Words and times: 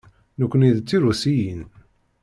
Nekkni 0.39 0.71
d 0.75 0.77
Tirusiyin. 0.79 1.61